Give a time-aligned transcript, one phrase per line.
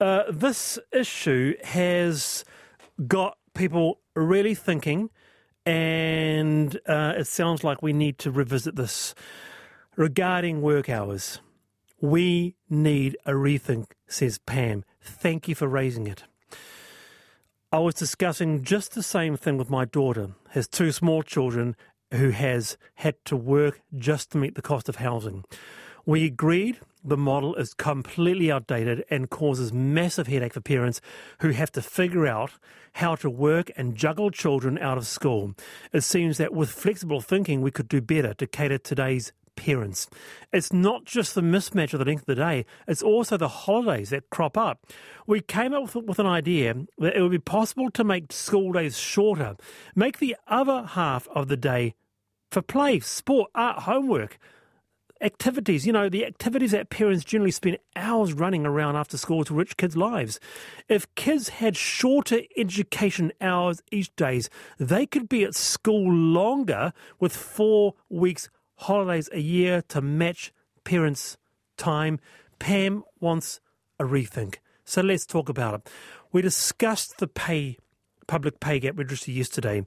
[0.00, 2.44] Uh, this issue has
[3.06, 5.10] got people really thinking,
[5.66, 9.14] and uh, it sounds like we need to revisit this.
[9.96, 11.40] Regarding work hours,
[12.00, 14.84] we need a rethink, says Pam.
[15.02, 16.24] Thank you for raising it.
[17.70, 21.76] I was discussing just the same thing with my daughter, has two small children
[22.12, 25.44] who has had to work just to meet the cost of housing.
[26.06, 31.00] We agreed the model is completely outdated and causes massive headache for parents
[31.40, 32.52] who have to figure out
[32.94, 35.54] how to work and juggle children out of school.
[35.92, 40.08] It seems that with flexible thinking, we could do better to cater today's parents.
[40.52, 44.10] It's not just the mismatch of the length of the day, it's also the holidays
[44.10, 44.86] that crop up.
[45.26, 48.72] We came up with, with an idea that it would be possible to make school
[48.72, 49.56] days shorter,
[49.94, 51.94] make the other half of the day
[52.50, 54.38] for play, sport, art, homework
[55.20, 59.54] activities, you know, the activities that parents generally spend hours running around after school to
[59.54, 60.40] rich kids' lives.
[60.88, 67.34] If kids had shorter education hours each days, they could be at school longer with
[67.34, 70.52] four weeks holidays a year to match
[70.84, 71.36] parents'
[71.76, 72.18] time.
[72.58, 73.60] Pam wants
[73.98, 74.56] a rethink.
[74.84, 75.90] So let's talk about it.
[76.32, 77.78] We discussed the pay
[78.26, 79.84] public pay gap registry yesterday.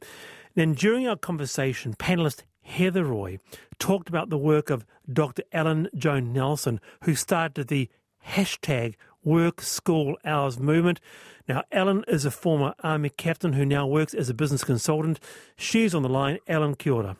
[0.55, 3.39] Then during our conversation, panelist Heather Roy
[3.77, 5.43] talked about the work of Dr.
[5.51, 7.89] Ellen Joan Nelson, who started the
[8.27, 10.99] hashtag Work School Hours movement.
[11.47, 15.19] Now, Ellen is a former Army captain who now works as a business consultant.
[15.55, 16.39] She's on the line.
[16.47, 17.17] Ellen, kia ora.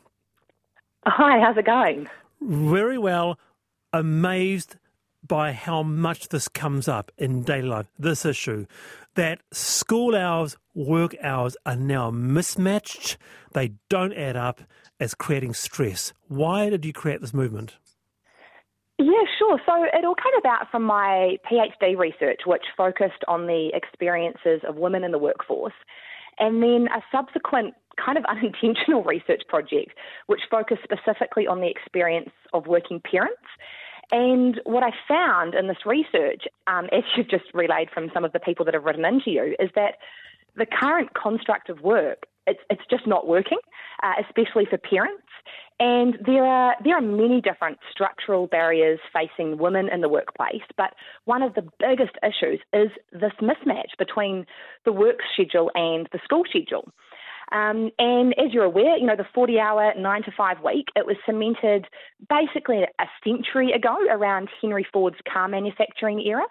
[1.05, 2.07] Hi, how's it going?
[2.41, 3.37] Very well.
[3.91, 4.77] Amazed
[5.25, 8.65] by how much this comes up in daily life, this issue,
[9.15, 13.17] that school hours, work hours are now mismatched.
[13.53, 14.61] They don't add up
[15.03, 16.13] as creating stress.
[16.29, 17.75] Why did you create this movement?
[18.97, 19.59] Yeah, sure.
[19.65, 24.77] So it all came about from my PhD research, which focused on the experiences of
[24.77, 25.73] women in the workforce,
[26.39, 27.73] and then a subsequent
[28.03, 29.91] kind of unintentional research project,
[30.27, 33.43] which focused specifically on the experience of working parents.
[34.11, 38.31] And what I found in this research, um, as you've just relayed from some of
[38.31, 39.95] the people that have written into you, is that
[40.55, 43.57] the current construct of work it's it's just not working,
[44.03, 45.23] uh, especially for parents.
[45.79, 50.93] And there are there are many different structural barriers facing women in the workplace, but
[51.25, 54.45] one of the biggest issues is this mismatch between
[54.85, 56.91] the work schedule and the school schedule.
[57.51, 61.05] Um, and as you're aware, you know, the 40 hour, nine to five week, it
[61.05, 61.85] was cemented
[62.29, 66.45] basically a century ago around Henry Ford's car manufacturing era.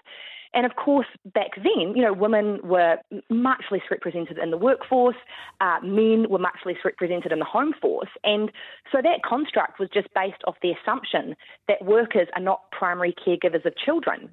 [0.55, 2.99] And of course, back then, you know, women were
[3.31, 5.17] much less represented in the workforce,
[5.61, 8.11] uh, men were much less represented in the home force.
[8.25, 8.51] And
[8.91, 11.37] so that construct was just based off the assumption
[11.69, 14.31] that workers are not primary caregivers of children.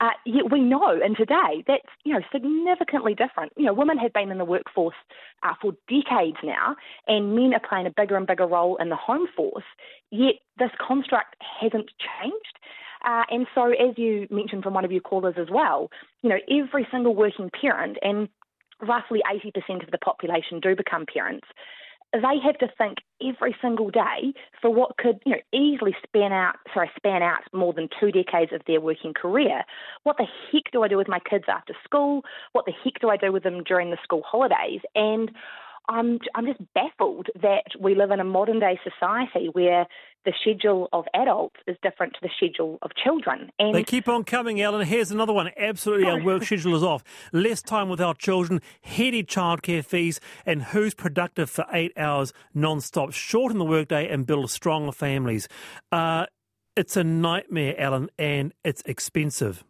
[0.00, 3.52] Uh, yet we know, and today, that's, you know, significantly different.
[3.56, 4.94] You know, women have been in the workforce
[5.42, 8.96] uh, for decades now, and men are playing a bigger and bigger role in the
[8.96, 9.64] home force,
[10.10, 12.58] yet this construct hasn't changed.
[13.08, 15.88] Uh, and so, as you mentioned from one of your callers as well,
[16.22, 18.28] you know, every single working parent, and
[18.86, 21.46] roughly 80% of the population do become parents,
[22.12, 26.56] they have to think every single day for what could you know easily span out
[26.72, 29.62] sorry span out more than two decades of their working career.
[30.04, 32.22] What the heck do I do with my kids after school?
[32.52, 34.80] What the heck do I do with them during the school holidays?
[34.94, 35.30] And
[35.88, 39.86] I'm I'm just baffled that we live in a modern day society where
[40.28, 43.50] the schedule of adults is different to the schedule of children.
[43.58, 44.86] And they keep on coming, Ellen.
[44.86, 45.50] Here's another one.
[45.56, 47.02] Absolutely, our work schedule is off.
[47.32, 53.14] Less time with our children, heady childcare fees, and who's productive for eight hours non-stop.
[53.14, 55.48] Shorten the workday and build stronger families.
[55.90, 56.26] Uh,
[56.76, 59.64] it's a nightmare, Ellen, and it's expensive.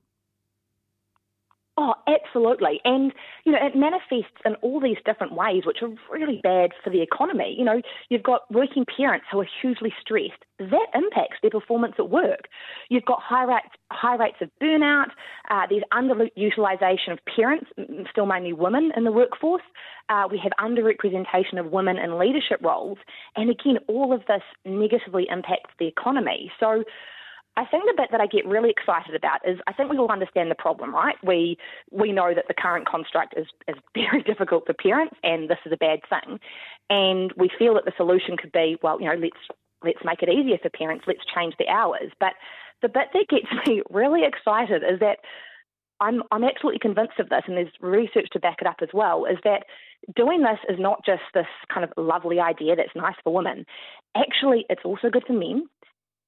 [1.81, 2.81] Oh, absolutely.
[2.85, 3.13] And,
[3.45, 7.03] you know, it manifests in all these different ways, which are really bad for the
[7.03, 7.55] economy.
[7.57, 10.43] You know, you've got working parents who are hugely stressed.
[10.59, 12.49] That impacts their performance at work.
[12.89, 15.11] You've got high rates, high rates of burnout.
[15.53, 17.67] Uh, there's underutilization of parents,
[18.11, 19.63] still mainly women in the workforce.
[20.09, 22.99] Uh, we have underrepresentation of women in leadership roles.
[23.37, 26.51] And again, all of this negatively impacts the economy.
[26.59, 26.83] So,
[27.59, 30.13] I think the bit that I get really excited about is I think we all
[30.13, 31.17] understand the problem, right?
[31.25, 31.59] We
[31.91, 35.73] we know that the current construct is, is very difficult for parents and this is
[35.73, 36.39] a bad thing.
[36.89, 39.43] And we feel that the solution could be, well, you know, let's
[39.83, 42.13] let's make it easier for parents, let's change the hours.
[42.21, 42.35] But
[42.81, 45.19] the bit that gets me really excited is that
[45.99, 49.25] I'm I'm absolutely convinced of this and there's research to back it up as well,
[49.25, 49.65] is that
[50.15, 53.67] doing this is not just this kind of lovely idea that's nice for women.
[54.17, 55.69] Actually, it's also good for men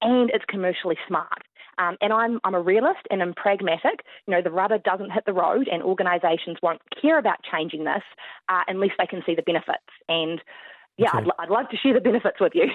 [0.01, 1.43] and it's commercially smart.
[1.79, 4.01] Um, and I'm, I'm a realist and I'm pragmatic.
[4.27, 8.03] You know, the rubber doesn't hit the road, and organisations won't care about changing this
[8.49, 9.79] uh, unless they can see the benefits.
[10.09, 10.41] And
[10.99, 11.31] yeah, okay.
[11.39, 12.67] I'd, I'd love to share the benefits with you.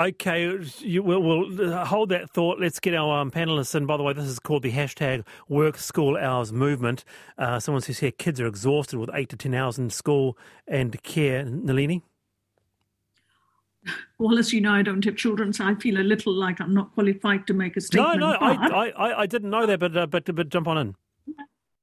[0.00, 2.60] Okay, you, we'll, we'll, uh, hold that thought.
[2.60, 3.84] Let's get our um, panelists in.
[3.84, 7.02] By the way, this is called the hashtag Work School Hours Movement.
[7.36, 10.38] Uh, someone says here kids are exhausted with eight to ten hours in school
[10.68, 11.44] and care.
[11.44, 12.04] Nalini?
[14.18, 16.74] Well, as you know, I don't have children, so I feel a little like I'm
[16.74, 18.20] not qualified to make a statement.
[18.20, 20.94] No, no, I, I, I, didn't know that, but, uh, but, but jump on in.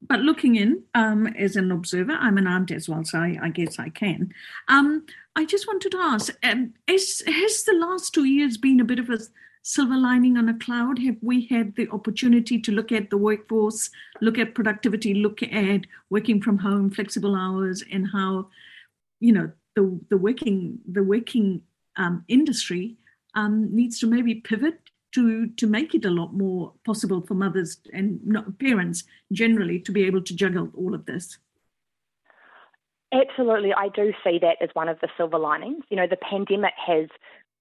[0.01, 3.49] But looking in um, as an observer, I'm an aunt as well, so I, I
[3.49, 4.33] guess I can.
[4.67, 5.05] Um,
[5.35, 8.99] I just wanted to ask: um, is, Has the last two years been a bit
[8.99, 9.19] of a
[9.63, 10.99] silver lining on a cloud?
[10.99, 13.89] Have we had the opportunity to look at the workforce,
[14.21, 18.49] look at productivity, look at working from home, flexible hours, and how
[19.19, 21.61] you know the the working the working
[21.97, 22.97] um, industry
[23.33, 24.79] um, needs to maybe pivot
[25.13, 28.19] to to make it a lot more possible for mothers and
[28.59, 31.37] parents generally to be able to juggle all of this?
[33.13, 35.83] Absolutely, I do see that as one of the silver linings.
[35.89, 37.07] You know, the pandemic has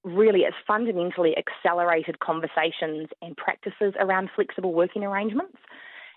[0.02, 5.58] really it's fundamentally accelerated conversations and practices around flexible working arrangements.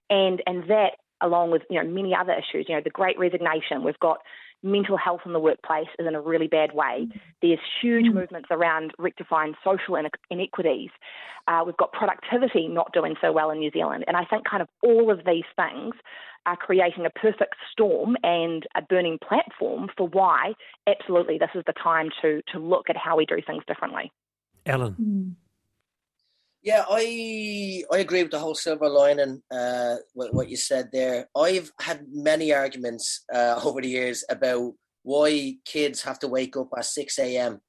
[0.10, 3.84] And and that along with you know many other issues, you know, the great resignation,
[3.84, 4.20] we've got
[4.68, 7.08] mental health in the workplace is in a really bad way.
[7.42, 8.14] There's huge mm.
[8.14, 9.98] movements around rectifying social
[10.30, 10.90] inequities.
[11.48, 14.04] Uh, we've got productivity not doing so well in New Zealand.
[14.08, 15.96] And I think kind of all of these things
[16.46, 20.54] are creating a perfect storm and a burning platform for why
[20.88, 24.12] absolutely this is the time to to look at how we do things differently.
[24.66, 24.96] Ellen.
[25.02, 25.47] Mm.
[26.68, 29.42] Yeah, I I agree with the whole silver lining.
[29.50, 31.30] Uh, what, what you said there.
[31.34, 34.74] I've had many arguments uh, over the years about
[35.04, 37.62] why kids have to wake up at six a.m.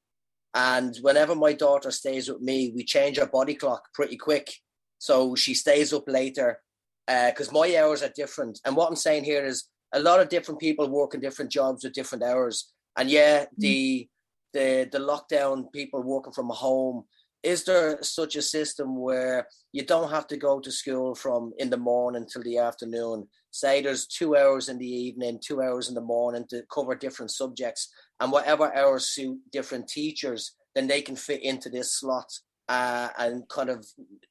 [0.52, 4.52] And whenever my daughter stays with me, we change our body clock pretty quick,
[4.98, 6.60] so she stays up later
[7.06, 8.58] because uh, my hours are different.
[8.64, 11.84] And what I'm saying here is a lot of different people work in different jobs
[11.84, 12.72] with different hours.
[12.96, 13.48] And yeah, mm.
[13.58, 14.08] the
[14.52, 17.04] the the lockdown people working from home.
[17.42, 21.70] Is there such a system where you don't have to go to school from in
[21.70, 23.28] the morning till the afternoon?
[23.50, 27.30] Say there's two hours in the evening, two hours in the morning to cover different
[27.30, 32.28] subjects, and whatever hours suit different teachers, then they can fit into this slot
[32.68, 33.86] uh, and kind of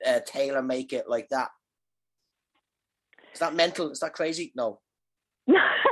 [0.05, 1.49] uh, tailor make it like that.
[3.33, 3.91] Is that mental?
[3.91, 4.51] Is that crazy?
[4.55, 4.79] No.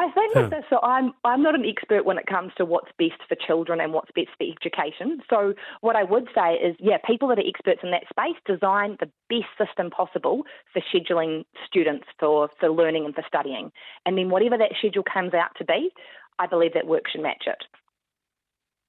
[0.00, 3.34] I think so I'm I'm not an expert when it comes to what's best for
[3.34, 5.20] children and what's best for education.
[5.28, 5.52] So
[5.82, 9.10] what I would say is, yeah, people that are experts in that space design the
[9.28, 13.72] best system possible for scheduling students for for learning and for studying,
[14.06, 15.90] and then whatever that schedule comes out to be,
[16.38, 17.62] I believe that work should match it.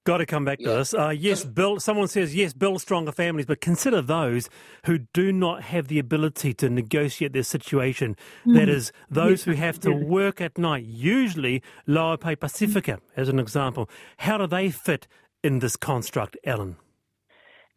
[0.04, 0.94] Got to come back to this.
[0.94, 1.82] Uh, yes, build.
[1.82, 4.48] Someone says yes, build stronger families, but consider those
[4.86, 8.16] who do not have the ability to negotiate their situation.
[8.44, 8.54] Mm.
[8.54, 13.38] That is, those who have to work at night, usually lower pay Pacifica, as an
[13.38, 13.88] example.
[14.18, 15.06] How do they fit
[15.44, 16.76] in this construct, Ellen?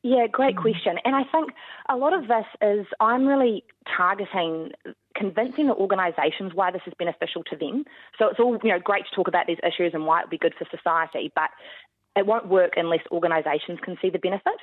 [0.01, 0.97] Yeah, great question.
[1.03, 1.49] And I think
[1.89, 3.63] a lot of this is I'm really
[3.97, 4.71] targeting
[5.15, 7.85] convincing the organisations why this is beneficial to them.
[8.19, 10.29] So it's all you know great to talk about these issues and why it would
[10.29, 11.49] be good for society, but
[12.15, 14.53] it won't work unless organisations can see the benefit.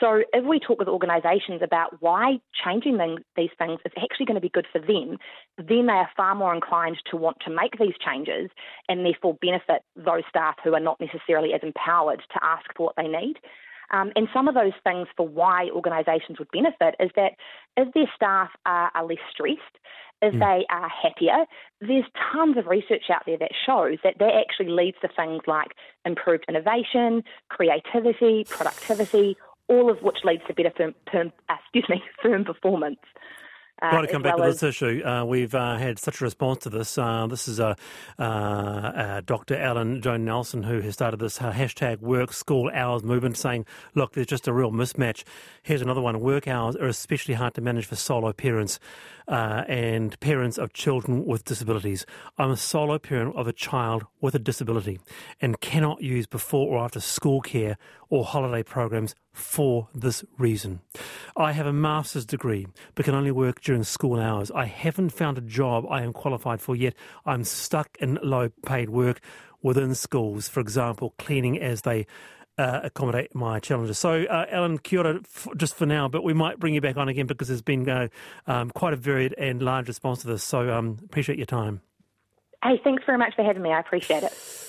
[0.00, 2.98] So if we talk with organisations about why changing
[3.36, 5.18] these things is actually going to be good for them,
[5.58, 8.50] then they are far more inclined to want to make these changes
[8.88, 12.96] and therefore benefit those staff who are not necessarily as empowered to ask for what
[12.96, 13.36] they need.
[13.92, 17.32] Um, and some of those things for why organisations would benefit is that
[17.76, 19.60] if their staff are, are less stressed,
[20.24, 20.38] if mm.
[20.40, 21.44] they are happier,
[21.80, 25.72] there's tons of research out there that shows that that actually leads to things like
[26.04, 29.36] improved innovation, creativity, productivity,
[29.68, 33.00] all of which leads to better firm, firm uh, excuse me, firm performance.
[33.82, 34.68] Uh, Got to come back well to this as...
[34.70, 35.02] issue.
[35.04, 36.96] Uh, we've uh, had such a response to this.
[36.96, 37.74] Uh, this is uh,
[38.18, 39.56] uh, Dr.
[39.56, 44.28] Ellen Joan Nelson who has started this hashtag work school hours movement saying, look, there's
[44.28, 45.24] just a real mismatch.
[45.62, 46.20] Here's another one.
[46.20, 48.78] Work hours are especially hard to manage for solo parents
[49.26, 52.06] and parents of children with disabilities.
[52.38, 55.00] I'm a solo parent of a child with a disability
[55.40, 57.76] and cannot use before or after school care
[58.14, 60.80] or holiday programs for this reason.
[61.36, 64.52] I have a master's degree but can only work during school hours.
[64.52, 66.94] I haven't found a job I am qualified for yet.
[67.26, 69.20] I'm stuck in low paid work
[69.62, 72.06] within schools, for example, cleaning as they
[72.56, 73.98] uh, accommodate my challenges.
[73.98, 77.08] So, uh, Ellen, kia f- just for now, but we might bring you back on
[77.08, 78.06] again because there's been uh,
[78.46, 80.44] um, quite a varied and large response to this.
[80.44, 81.80] So, um, appreciate your time.
[82.62, 83.72] Hey, thanks very much for having me.
[83.72, 84.63] I appreciate it.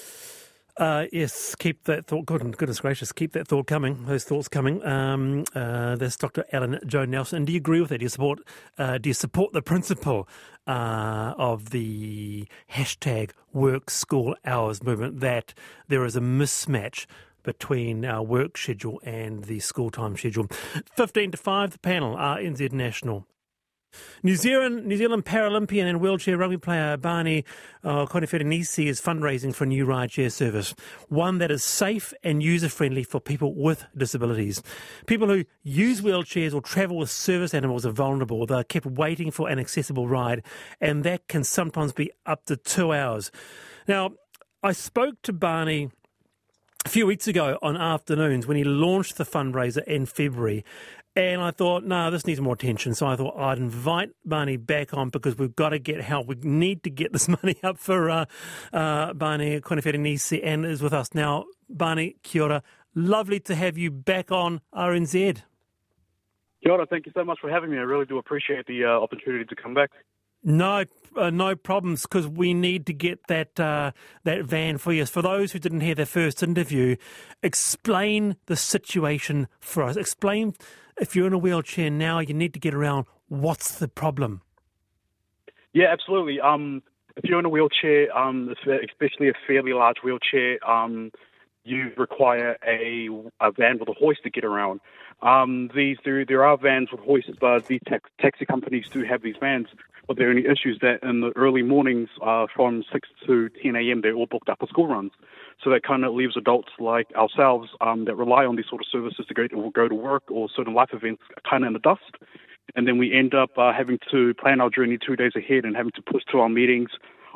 [0.77, 2.25] Uh, yes, keep that thought.
[2.25, 4.05] Good, goodness gracious, keep that thought coming.
[4.05, 4.85] Those thoughts coming.
[4.85, 6.43] Um, uh, that's Dr.
[6.51, 7.45] Ellen Joan Nelson.
[7.45, 7.99] do you agree with that?
[7.99, 8.39] Do you support?
[8.77, 10.27] Uh, do you support the principle
[10.67, 15.53] uh, of the hashtag Work School Hours movement that
[15.87, 17.05] there is a mismatch
[17.43, 20.47] between our work schedule and the school time schedule?
[20.97, 21.71] Fifteen to five.
[21.71, 23.25] The panel RNZ National
[24.23, 27.45] New Zealand, New Zealand Paralympian and wheelchair rugby player Barney
[27.83, 30.73] uh, Koniferenisi is fundraising for a new rideshare service,
[31.09, 34.61] one that is safe and user friendly for people with disabilities.
[35.05, 38.45] People who use wheelchairs or travel with service animals are vulnerable.
[38.45, 40.43] They're kept waiting for an accessible ride,
[40.81, 43.31] and that can sometimes be up to two hours.
[43.87, 44.11] Now,
[44.63, 45.91] I spoke to Barney
[46.85, 50.63] a few weeks ago on afternoons when he launched the fundraiser in February.
[51.17, 52.93] And I thought, no, this needs more attention.
[52.93, 56.27] So I thought I'd invite Barney back on because we've got to get help.
[56.27, 58.25] We need to get this money up for uh,
[58.73, 61.45] uh, Barney Koniferenisi and is with us now.
[61.69, 62.63] Barney, kia ora.
[62.95, 65.41] Lovely to have you back on RNZ.
[66.61, 66.85] Kia ora.
[66.85, 67.77] Thank you so much for having me.
[67.77, 69.91] I really do appreciate the uh, opportunity to come back.
[70.47, 70.85] No,
[71.17, 73.91] uh, no problems because we need to get that uh,
[74.25, 75.05] that van for you.
[75.07, 76.97] For those who didn't hear the first interview,
[77.41, 79.97] explain the situation for us.
[79.97, 80.53] Explain
[81.01, 83.07] if you're in a wheelchair now, you need to get around.
[83.27, 84.41] What's the problem?
[85.73, 86.39] Yeah, absolutely.
[86.39, 86.83] Um,
[87.17, 88.53] if you're in a wheelchair, um,
[88.89, 91.11] especially a fairly large wheelchair, um,
[91.63, 93.09] you require a,
[93.41, 94.79] a van with a hoist to get around.
[95.21, 99.23] Um, these there, there are vans with hoists, but these tax, taxi companies do have
[99.23, 99.67] these vans.
[100.07, 103.75] But there are any issues that in the early mornings uh, from 6 to 10
[103.75, 104.01] a.m.
[104.01, 105.11] they're all booked up for school runs.
[105.63, 108.87] So that kind of leaves adults like ourselves um, that rely on these sort of
[108.91, 111.79] services to go to, go to work or certain life events kind of in the
[111.79, 112.17] dust.
[112.75, 115.75] And then we end up uh, having to plan our journey two days ahead and
[115.75, 116.89] having to push to our meetings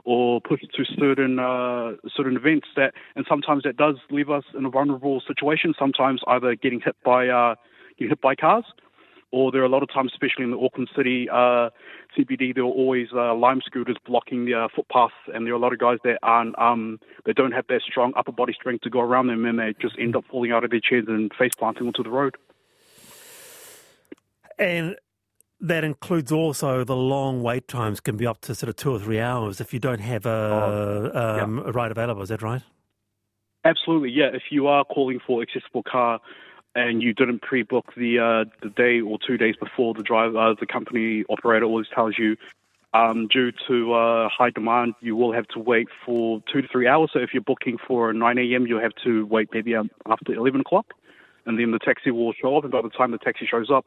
[0.06, 4.66] or push to certain uh, certain events that, and sometimes that does leave us in
[4.66, 5.74] a vulnerable situation.
[5.78, 7.56] Sometimes either getting hit by uh,
[7.98, 8.66] getting hit by cars,
[9.32, 11.70] or there are a lot of times, especially in the Auckland City uh,
[12.18, 15.60] CBD, there are always uh, lime scooters blocking the uh, footpaths, and there are a
[15.60, 18.90] lot of guys that aren't, um, that don't have that strong upper body strength to
[18.90, 21.52] go around them, and they just end up falling out of their chairs and face
[21.58, 22.36] planting onto the road.
[24.58, 24.96] And
[25.62, 29.00] that includes also the long wait times can be up to sort of two or
[29.00, 31.64] three hours if you don't have a, oh, um, yeah.
[31.66, 32.22] a ride available.
[32.22, 32.62] Is that right?
[33.66, 34.30] Absolutely, yeah.
[34.34, 36.20] If you are calling for accessible car
[36.80, 40.56] and you didn't pre-book the uh, the day or two days before the drive, uh,
[40.60, 42.38] the company operator always tells you
[42.94, 46.88] um, due to uh, high demand, you will have to wait for two to three
[46.88, 47.12] hours.
[47.14, 50.62] So if you're booking for 9 a.m., you'll have to wait maybe um, after 11
[50.62, 50.88] o'clock,
[51.46, 52.64] and then the taxi will show up.
[52.64, 53.86] And by the time the taxi shows up,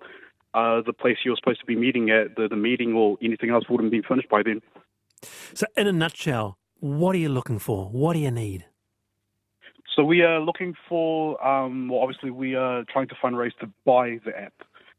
[0.55, 3.65] uh, the place you're supposed to be meeting at, the, the meeting or anything else
[3.69, 4.61] wouldn't be finished by then.
[5.55, 7.87] So, in a nutshell, what are you looking for?
[7.87, 8.67] What do you need?
[9.95, 14.19] So we are looking for, um, well, obviously we are trying to fundraise to buy
[14.25, 14.55] the app.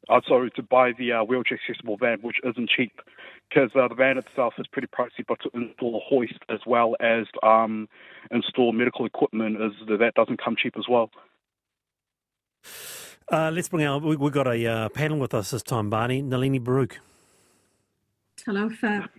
[0.10, 3.02] Uh, sorry, to buy the uh, wheelchair accessible van, which isn't cheap
[3.50, 6.96] because uh, the van itself is pretty pricey, but to install a hoist as well
[7.00, 7.88] as um,
[8.32, 11.10] install medical equipment is that doesn't come cheap as well.
[13.32, 16.22] Uh, let's bring out, we, have got a uh, panel with us this time, Barney.
[16.22, 17.00] Nalini Baruch.
[18.46, 18.70] Hello,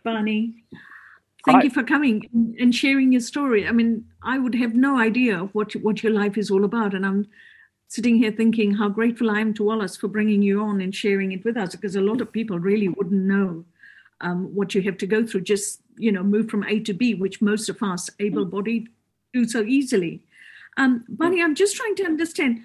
[0.02, 0.54] Barney.
[1.46, 3.66] Thank you for coming and sharing your story.
[3.66, 6.94] I mean, I would have no idea of what what your life is all about,
[6.94, 7.26] and I'm
[7.88, 11.32] sitting here thinking how grateful I am to Wallace for bringing you on and sharing
[11.32, 13.64] it with us, because a lot of people really wouldn't know
[14.20, 15.42] um, what you have to go through.
[15.42, 18.88] Just you know, move from A to B, which most of us able-bodied
[19.32, 20.24] do so easily.
[20.76, 22.62] Um, Barney, I'm just trying to understand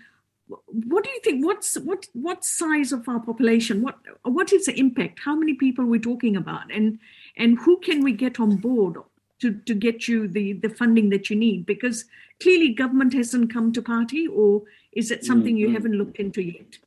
[0.87, 4.79] what do you think what's what what size of our population what what is the
[4.79, 6.97] impact how many people we're talking about and
[7.39, 8.97] and who can we get on board
[9.39, 11.65] to, to get you the, the funding that you need?
[11.65, 12.05] Because
[12.41, 15.69] clearly government hasn't come to party, or is it something mm-hmm.
[15.69, 16.77] you haven't looked into yet?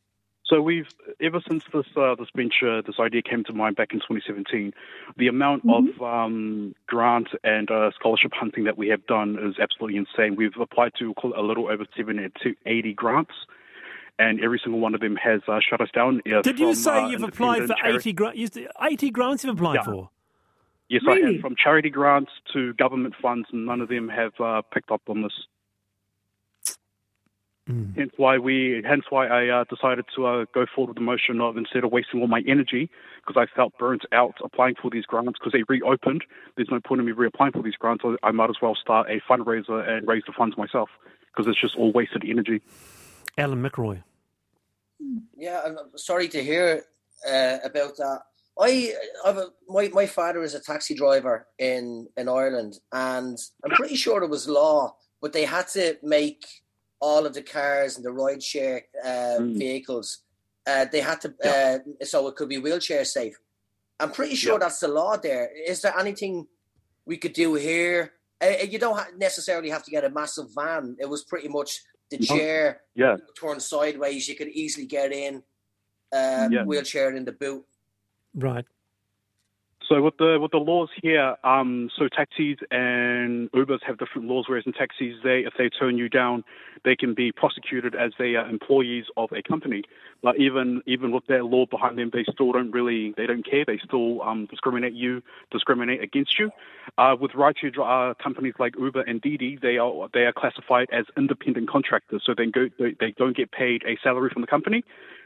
[0.45, 0.89] So we've
[1.23, 4.75] ever since this uh, this venture, this idea came to mind back in 2017.
[5.17, 6.03] The amount mm-hmm.
[6.03, 10.37] of um, grant and uh, scholarship hunting that we have done is absolutely insane.
[10.37, 13.33] We've applied to a little over 70 to 80 grants,
[14.19, 16.21] and every single one of them has uh, shut us down.
[16.27, 18.59] Did from, you say uh, you've applied for 80 grants?
[18.83, 19.85] 80 grants you've applied yeah.
[19.85, 20.11] for?
[20.93, 21.23] Yes, really?
[21.23, 21.41] I have.
[21.41, 25.23] From charity grants to government funds, and none of them have uh, picked up on
[25.23, 25.33] this.
[27.67, 27.97] Mm.
[27.97, 31.41] Hence why we, hence why I uh, decided to uh, go forward with the motion
[31.41, 32.91] of instead of wasting all my energy,
[33.25, 36.25] because I felt burnt out applying for these grants because they reopened.
[36.57, 38.05] There's no point in me reapplying for these grants.
[38.23, 40.91] I might as well start a fundraiser and raise the funds myself
[41.29, 42.61] because it's just all wasted energy.
[43.39, 44.03] Alan McElroy.
[45.35, 46.85] Yeah, I'm sorry to hear
[47.27, 48.25] uh, about that.
[48.61, 48.93] I,
[49.25, 54.23] a, my my father is a taxi driver in in Ireland, and I'm pretty sure
[54.23, 56.45] it was law but they had to make
[57.01, 59.57] all of the cars and the rideshare uh, Mm.
[59.57, 60.25] vehicles.
[60.67, 61.79] Uh, they had to, Yeah.
[62.01, 63.37] uh, so it could be wheelchair safe.
[64.01, 64.59] I'm pretty sure Yeah.
[64.59, 65.49] that's the law there.
[65.55, 66.49] Is there anything
[67.07, 68.15] we could do here?
[68.43, 70.97] Uh, you don't necessarily have to get a massive van.
[70.99, 71.71] It was pretty much
[72.11, 73.17] the chair Yeah.
[73.41, 74.27] turned sideways.
[74.27, 75.45] You could easily get in,
[76.13, 76.65] uh, Yeah.
[76.65, 77.65] wheelchair in the boot.
[78.35, 78.65] Right.
[79.93, 84.47] So with the with the laws here, um, so taxis and Ubers have different laws.
[84.49, 86.45] Whereas in taxis, they if they turn you down,
[86.85, 89.83] they can be prosecuted as they are employees of a company.
[90.23, 93.65] But even even with their law behind them, they still don't really they don't care.
[93.67, 95.21] They still um, discriminate you,
[95.51, 96.51] discriminate against you.
[96.97, 101.05] Uh, with rideshare uh, companies like Uber and Didi, they are they are classified as
[101.19, 102.23] independent contractors.
[102.25, 104.85] So they go they, they don't get paid a salary from the company.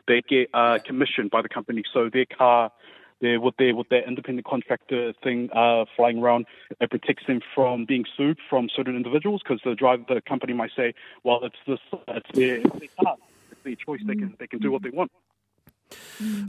[0.08, 1.82] They get uh, commissioned by the company.
[1.92, 2.72] So their car
[3.20, 6.46] they're with their with their independent contractor thing uh, flying around.
[6.80, 10.70] It protects them from being sued from certain individuals because the driver, the company might
[10.76, 10.94] say,
[11.25, 13.16] "Well, it's this, it's their, it's their car,
[13.50, 14.00] it's their choice.
[14.06, 15.11] They can they can do what they want."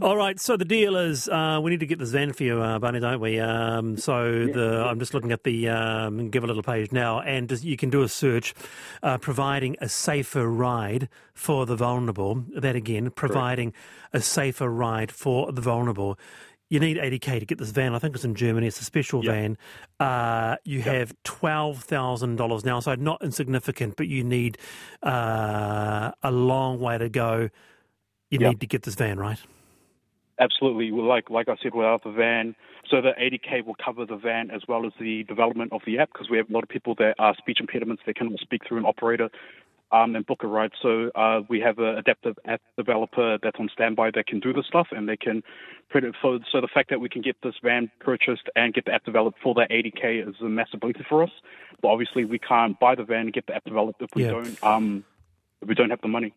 [0.01, 0.39] All right.
[0.39, 3.00] So the deal is, uh, we need to get this van for you, uh, Barney,
[3.00, 3.39] don't we?
[3.39, 7.77] Um, so the I'm just looking at the um, Givealittle page now, and just, you
[7.77, 8.53] can do a search,
[9.03, 12.45] uh, providing a safer ride for the vulnerable.
[12.55, 13.74] That again, providing
[14.13, 16.17] a safer ride for the vulnerable.
[16.69, 17.95] You need 80k to get this van.
[17.95, 18.67] I think it's in Germany.
[18.67, 19.31] It's a special Yeah.
[19.31, 19.57] van.
[20.01, 24.57] Uh, you have twelve thousand dollars now, so not insignificant, but you need
[25.01, 27.50] uh, a long way to go.
[28.29, 28.50] You Yeah.
[28.50, 29.41] need to get this van right.
[30.39, 30.91] Absolutely.
[30.91, 32.53] Well, Like like I said, without the van,
[32.89, 36.09] so the 80k will cover the van as well as the development of the app
[36.12, 38.03] because we have a lot of people that are speech impediments.
[38.05, 39.29] They cannot speak through an operator
[39.91, 40.72] um, and book a ride.
[40.82, 44.65] So uh, we have an adaptive app developer that's on standby that can do this
[44.67, 45.44] stuff and they can
[45.91, 46.15] put it.
[46.22, 49.06] So, so the fact that we can get this van purchased and get the app
[49.06, 51.32] developed for that 80k is a massive benefit for us.
[51.82, 54.32] But obviously, we can't buy the van and get the app developed if we Yeah.
[54.32, 55.06] don't um,
[55.62, 56.34] if we don't have the money.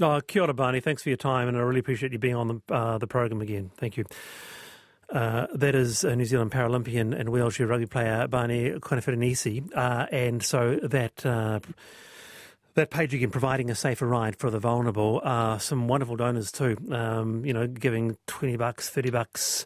[0.00, 0.80] Oh, kia ora, Barney.
[0.80, 3.40] Thanks for your time, and I really appreciate you being on the uh, the program
[3.40, 3.70] again.
[3.76, 4.04] Thank you.
[5.10, 10.42] Uh, that is a New Zealand Paralympian and wheelchair rugby player Barney Koneferenisi, uh, and
[10.42, 11.60] so that uh,
[12.74, 15.20] that page again, providing a safer ride for the vulnerable.
[15.22, 16.76] Uh, some wonderful donors too.
[16.90, 19.64] Um, you know, giving twenty bucks, thirty bucks,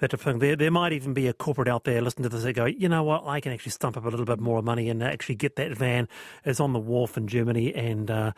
[0.00, 0.38] that thing.
[0.38, 2.88] There, there might even be a corporate out there listening to this that go, you
[2.88, 5.56] know what, I can actually stump up a little bit more money and actually get
[5.56, 6.08] that van.
[6.44, 8.10] It's on the wharf in Germany and.
[8.10, 8.32] Uh,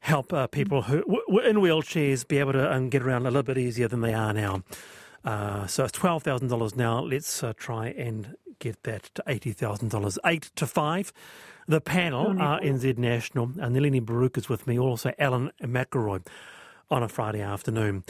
[0.00, 3.24] help uh, people who w- w- in wheelchairs be able to um, get around a
[3.24, 4.62] little bit easier than they are now.
[5.26, 7.02] Uh, so it's twelve thousand dollars now.
[7.02, 10.18] Let's uh, try and get that to eighty thousand dollars.
[10.24, 11.12] Eight to five.
[11.68, 13.50] The panel RNZ National.
[13.60, 14.78] Uh, Nalini Baruch is with me.
[14.78, 16.24] Also, Alan McElroy
[16.90, 18.04] on a Friday afternoon.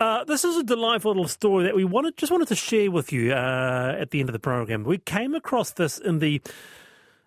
[0.00, 3.12] Uh, this is a delightful little story that we wanted just wanted to share with
[3.12, 4.82] you uh, at the end of the program.
[4.82, 6.40] We came across this in the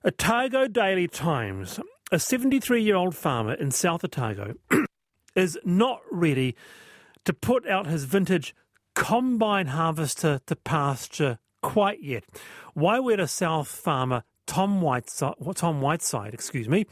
[0.03, 1.79] Otago Daily Times.
[2.11, 4.55] A 73 year old farmer in South Otago
[5.35, 6.55] is not ready
[7.25, 8.55] to put out his vintage
[8.95, 12.23] combine harvester to pasture quite yet.
[12.75, 16.85] Wairera South farmer Tom Whiteside, Tom Whiteside, excuse me,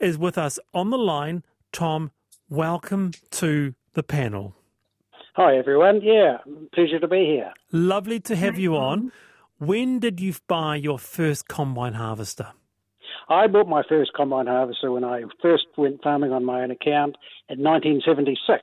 [0.00, 1.44] is with us on the line.
[1.72, 2.10] Tom,
[2.48, 4.54] welcome to the panel.
[5.34, 6.00] Hi, everyone.
[6.02, 6.38] Yeah,
[6.72, 7.52] pleasure to be here.
[7.72, 9.10] Lovely to have you on.
[9.58, 12.48] When did you buy your first combine harvester?
[13.28, 17.16] I bought my first combine harvester when I first went farming on my own account
[17.48, 18.62] in 1976.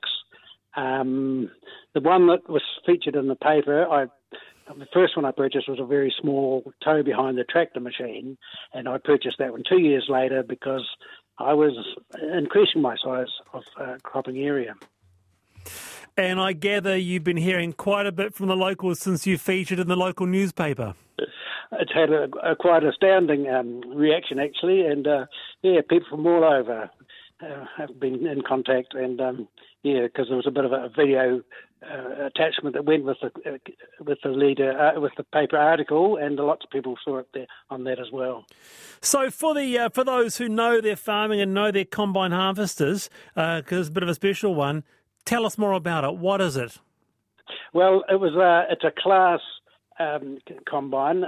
[0.76, 1.50] Um,
[1.94, 4.06] the one that was featured in the paper, I
[4.68, 8.38] the first one I purchased was a very small tow behind the tractor machine,
[8.72, 10.88] and I purchased that one two years later because
[11.38, 11.72] I was
[12.34, 14.74] increasing my size of uh, cropping area.
[16.16, 19.78] And I gather you've been hearing quite a bit from the locals since you featured
[19.78, 20.94] in the local newspaper.
[21.18, 25.26] It's had a, a quite astounding um, reaction, actually, and uh,
[25.62, 26.90] yeah, people from all over
[27.42, 29.48] uh, have been in contact, and um,
[29.82, 31.42] yeah, because there was a bit of a video
[31.82, 33.58] uh, attachment that went with the uh,
[34.04, 37.46] with the leader uh, with the paper article, and lots of people saw it there
[37.70, 38.46] on that as well.
[39.00, 43.10] So for the uh, for those who know their farming and know their combine harvesters,
[43.34, 44.84] because it's a bit of a special one,
[45.24, 46.16] tell us more about it.
[46.16, 46.78] What is it?
[47.72, 49.40] Well, it was a it's a Claas
[49.98, 51.24] um, combine.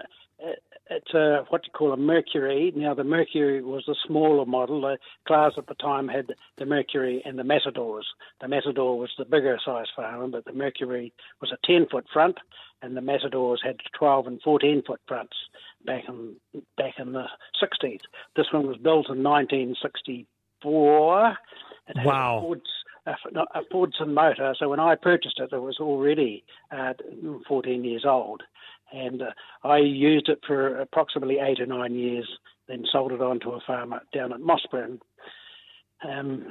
[0.91, 2.71] It's a what you call a Mercury.
[2.77, 4.83] Now the Mercury was the smaller model.
[4.83, 8.07] The Claas at the time had the Mercury and the Matadors.
[8.41, 12.37] The Matador was the bigger size farmer, but the Mercury was a 10 foot front,
[12.83, 15.37] and the Matadors had 12 and 14 foot fronts
[15.87, 16.37] back in
[16.77, 17.25] back in the
[17.63, 18.01] 60s.
[18.37, 21.37] This one was built in 1964.
[21.89, 22.39] It had Wow.
[22.39, 22.71] a Ford's,
[23.07, 23.15] a,
[23.55, 24.55] a Fordson motor.
[24.59, 26.93] So when I purchased it, it was already uh,
[27.49, 28.43] 14 years old,
[28.95, 29.31] and uh,
[29.63, 32.29] I used it for approximately eight or nine years
[32.69, 34.99] then sold it on to a farmer down at Mossburn.
[36.07, 36.47] Um,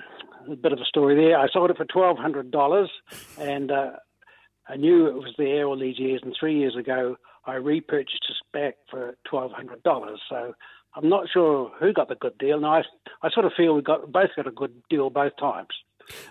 [0.49, 1.37] a bit of a story there.
[1.37, 2.89] I sold it for twelve hundred dollars,
[3.39, 3.91] and uh,
[4.67, 6.21] I knew it was there all these years.
[6.23, 10.19] And three years ago, I repurchased it back for twelve hundred dollars.
[10.29, 10.53] So
[10.95, 12.57] I'm not sure who got the good deal.
[12.57, 12.81] And I,
[13.21, 15.69] I sort of feel we got both got a good deal both times.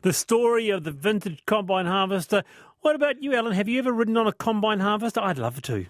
[0.02, 2.42] The story of the vintage combine harvester.
[2.80, 3.52] What about you, Alan?
[3.52, 5.20] Have you ever ridden on a combine harvester?
[5.20, 5.86] I'd love to.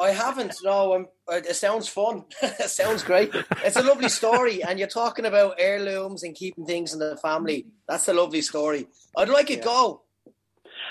[0.00, 0.54] I haven't.
[0.62, 2.24] No, I'm, it sounds fun.
[2.42, 3.30] it sounds great.
[3.64, 7.66] It's a lovely story, and you're talking about heirlooms and keeping things in the family.
[7.88, 8.88] That's a lovely story.
[9.16, 9.64] I'd like it yeah.
[9.64, 10.02] go.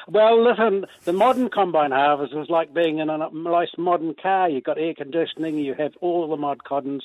[0.07, 4.49] Well, listen, the modern combine harvester is like being in a nice modern car.
[4.49, 7.03] You've got air conditioning, you have all the mod coddons.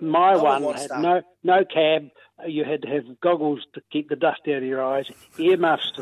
[0.00, 1.00] My no one, one had that.
[1.00, 2.08] no no cab.
[2.46, 5.06] You had to have goggles to keep the dust out of your eyes,
[5.38, 5.92] earmuffs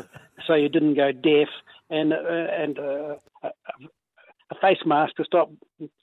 [0.47, 1.49] so you didn't go deaf,
[1.89, 3.15] and uh, and uh,
[4.63, 5.51] face mask to stop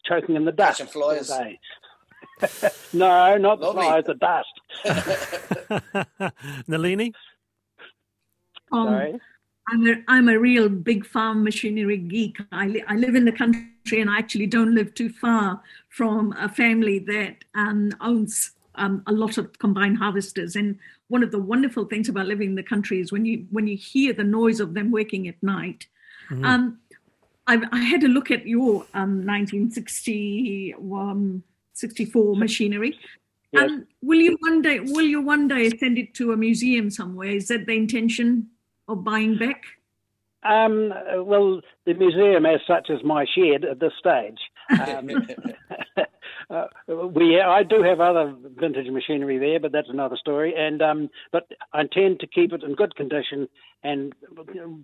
[0.05, 0.79] choking in the dust.
[0.79, 1.31] Catching flies.
[2.93, 3.83] no, not Lovely.
[3.83, 4.61] the flies, the dust.
[6.69, 7.13] Nalini?
[8.73, 9.21] Um, Sorry.
[9.69, 12.39] I'm a, I'm a real big farm machinery geek.
[12.53, 16.35] I, li- I live in the country and I actually don't live too far from
[16.39, 20.57] a family that um, owns um, a lot of combine harvesters.
[20.57, 23.67] And one of the wonderful things about living in the country is when you when
[23.67, 25.87] you hear the noise of them working at night.
[26.31, 26.45] Mm-hmm.
[26.45, 26.79] Um,
[27.51, 32.99] I, I, had a look at your um, 1960 um, 64 machinery.
[33.53, 33.71] Yes.
[33.71, 37.31] Um, will you one day will you one day send it to a museum somewhere?
[37.31, 38.51] Is that the intention?
[38.91, 39.63] of buying back?
[40.43, 44.39] Um, well, the museum, as such, is my shed at this stage.
[44.71, 45.09] Um,
[46.51, 50.55] uh, we, I do have other vintage machinery there, but that's another story.
[50.57, 53.49] And um, but I intend to keep it in good condition
[53.83, 54.13] and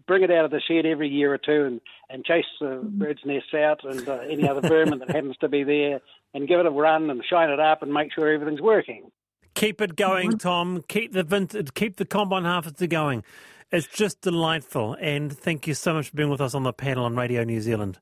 [0.06, 3.20] bring it out of the shed every year or two, and, and chase the birds'
[3.24, 6.00] nests out and uh, any other vermin that happens to be there,
[6.34, 9.10] and give it a run and shine it up and make sure everything's working.
[9.54, 10.84] Keep it going, Tom.
[10.86, 13.24] Keep the vintage, keep the combine harvester going.
[13.72, 14.96] It's just delightful.
[15.00, 17.60] And thank you so much for being with us on the panel on Radio New
[17.60, 17.98] Zealand.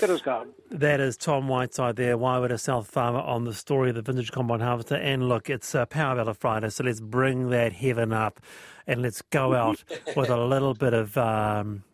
[0.00, 0.50] Good as gone.
[0.70, 4.60] That is Tom Whiteside there, Waiwera South Farmer, on the story of the vintage combine
[4.60, 4.96] harvester.
[4.96, 8.40] And look, it's uh, Power Ballad Friday, so let's bring that heaven up
[8.86, 9.82] and let's go out
[10.16, 11.16] with a little bit of.
[11.16, 11.84] Um,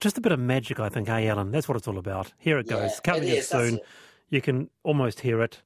[0.00, 1.50] just a bit of magic, I think, hey, Alan?
[1.50, 2.32] That's what it's all about.
[2.38, 2.90] Here it goes.
[2.92, 3.80] Yeah, Coming in soon.
[4.28, 5.62] You can almost hear it.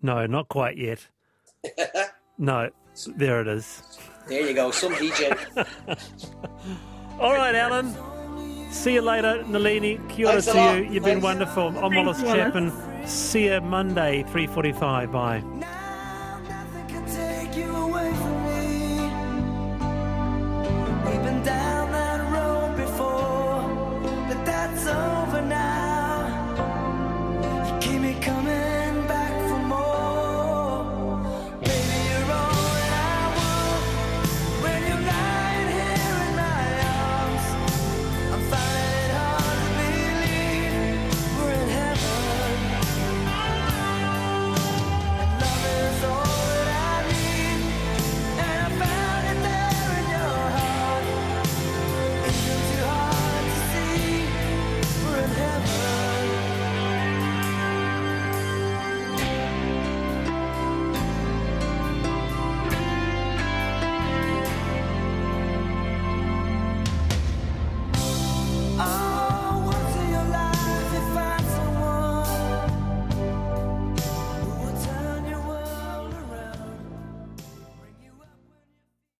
[0.00, 1.06] No, not quite yet.
[2.38, 2.70] no,
[3.16, 3.82] there it is.
[4.26, 5.36] There you go, some DJ.
[7.20, 7.94] All right, Alan.
[8.72, 10.00] See you later, Nalini.
[10.08, 10.84] Kia ora to you.
[10.84, 11.04] You've Thanks.
[11.04, 11.68] been wonderful.
[11.84, 12.72] I'm Wallace Chapman.
[13.06, 15.12] See you Monday, 3.45.
[15.12, 15.42] Bye.